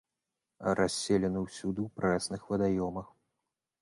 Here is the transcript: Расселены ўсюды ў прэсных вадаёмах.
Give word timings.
Расселены 0.79 1.39
ўсюды 1.45 1.79
ў 1.83 1.89
прэсных 1.99 2.41
вадаёмах. 2.55 3.07